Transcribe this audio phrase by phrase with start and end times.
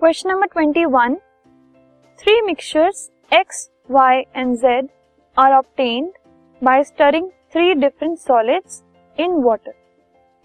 [0.00, 1.14] Question number twenty one
[2.18, 4.88] three mixtures X Y and Z
[5.36, 6.10] are obtained
[6.62, 8.82] by stirring three different solids
[9.18, 9.72] in water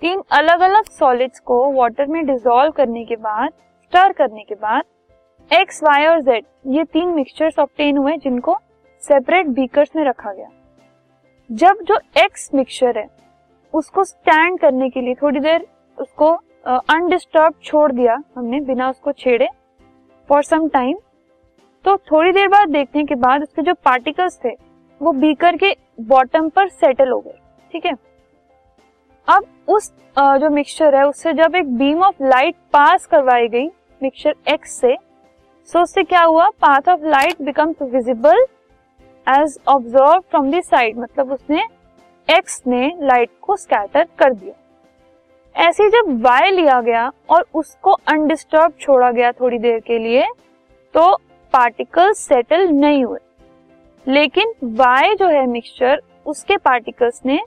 [0.01, 3.49] तीन अलग अलग solids को water में dissolve करने के बाद
[3.83, 8.57] स्टर करने के बाद एक्स वाई और जेड ये तीन मिक्सचर्स ऑप्टेन हुए जिनको
[9.03, 10.47] सेपरेट बीकर्स में रखा गया।
[11.49, 13.07] जब जो एक्स मिक्सचर है,
[13.73, 15.67] उसको स्टैंड करने के लिए थोड़ी देर
[15.97, 16.33] उसको
[16.65, 19.47] अनडिस्टर्ब छोड़ दिया हमने, बिना उसको छेड़े
[20.29, 20.97] फॉर सम टाइम
[21.85, 24.49] तो थोड़ी देर बाद देखने के बाद उसके जो पार्टिकल्स थे,
[25.01, 27.37] वो बीकर के बॉटम पर सेटल हो गए,
[27.73, 27.93] ठीक है?
[29.27, 33.67] अब उस जो मिक्सचर है, उससे जब एक बीम ऑफ़ लाइट पास करवाई गई
[34.01, 34.95] मिक्सचर एक्स से
[35.69, 36.49] सो उससे क्या हुआ?
[36.51, 38.45] Path of light becomes visible
[39.27, 41.63] as observed from the side मतलब उसने
[42.27, 44.53] एक्स ने लाइट को स्कैटर कर दिया।
[45.55, 50.27] ऐसे जब वाई लिया गया और उसको अनडिस्टर्ब छोड़ा गया थोड़ी देर के लिए
[50.93, 51.15] तो
[51.53, 53.19] पार्टिकल सेटल नहीं हुए।
[54.07, 57.39] लेकिन वाई जो है मिक्सचर उसके पार्टिकल्स ने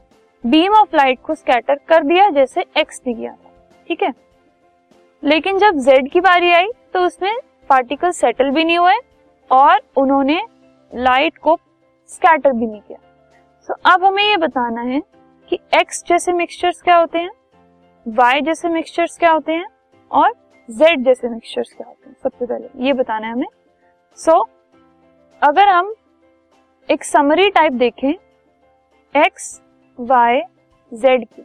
[0.47, 3.51] बीम ऑफ़ लाइट को स्कैटर कर दिया जैसे एक्स ने किया था।
[3.89, 4.13] ठीक है?
[5.23, 8.95] लेकिन जब जेड की बारी आई तो उसमें पार्टिकल सेटल भी नहीं हुए
[9.51, 10.41] और उन्होंने
[10.95, 11.59] लाइट को
[12.09, 12.99] स्कैटर भी नहीं किया।
[13.63, 15.03] सो so, अब हमें ये बताना है
[15.49, 17.31] कि एक्स जैसे मिक्सचर्स क्या होते हैं?
[18.07, 19.67] वाई जैसे मिक्सचर्स क्या होते हैं
[20.11, 20.33] और
[20.69, 22.17] जेड जैसे मिक्सचर्स क्या होते हैं?
[22.23, 23.47] सबसे पहले ये बताना है हमें।
[24.19, 24.49] सो so,
[25.43, 25.95] अगर हम
[26.89, 28.13] एक समरी टाइप देखें
[29.15, 29.61] एक्स
[29.99, 30.41] वाई
[30.93, 31.43] जेड की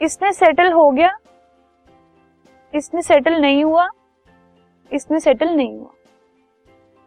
[0.00, 1.16] इसमें सेटल हो गया
[2.74, 3.88] इसमें सेटल नहीं हुआ
[4.92, 5.90] इसमें सेटल नहीं हुआ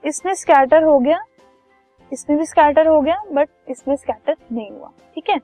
[0.04, 1.24] इसमें स्कैटर हो गया
[2.12, 5.38] इसमें भी स्कैटर हो गया बट इसमें स्कैटर नहीं हुआ ठीक है?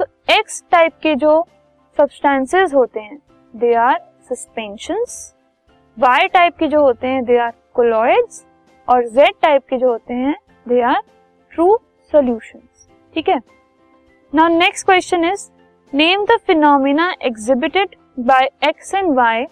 [0.00, 0.04] सो
[0.38, 1.44] एक्स टाइप के जो
[2.02, 3.18] सब्सटेंसेस होते हैं।
[3.54, 5.04] They are suspension
[5.96, 8.44] Y type के जो होते हैं दे आर कोलॉइड्स
[8.88, 10.34] और जेड टाइप के जो होते हैं
[10.66, 11.00] दे आर
[11.52, 11.76] ट्रू
[12.12, 12.60] सोल्यूशन
[13.14, 13.38] ठीक है?
[14.32, 15.48] Now next question is
[15.92, 19.44] name the phenomena exhibited by X and Y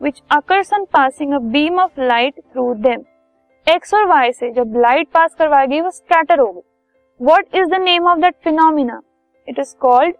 [0.00, 3.02] which occurs on passing a beam of light through them
[3.66, 7.82] X और Y से जब लाइट पास करवाएगी, वो स्कैटर हो गई what is the
[7.82, 9.00] name of that phenomena
[9.48, 10.16] it is called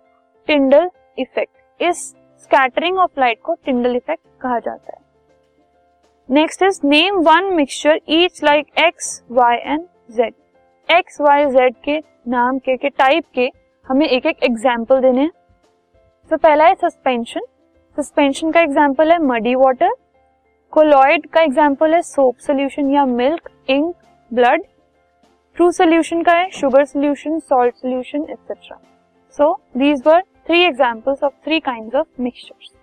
[0.48, 2.06] Tyndall effect इस
[2.42, 5.06] scattering of light को Tyndall effect कहा जाता है।
[6.28, 10.34] Next is name one mixture each like X Y and Z
[10.88, 13.50] X Y Z के नाम के के type के
[13.86, 15.30] हमें एक एक एग्ज़ाम्पल देने हैं।
[16.30, 17.40] तो पहला है सस्पेंशन
[17.98, 19.94] सस्पेंशन का एग्ज़ाम्पल है मडी वाटर
[20.72, 23.94] कोलॉइड का एग्ज़ाम्पल है सोप सोल्यूशन या milk ink
[24.30, 24.64] blood
[25.56, 28.78] true solution का है sugar solution salt solution etcetera
[29.38, 32.74] so these were three examples of three kinds of mixtures.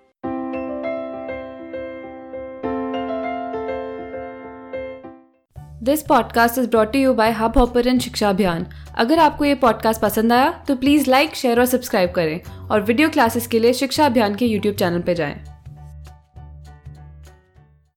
[5.84, 8.66] This podcast is brought you by Hub Hopper Shiksha Abhiyan
[8.96, 12.40] अगर आपको ये podcast पसंद आया तो please like share और subscribe करें
[12.72, 15.55] और वीडियो क्लासेस के लिए शिक्षा अभियान के यूट्यूब चैनल पर जाएँ।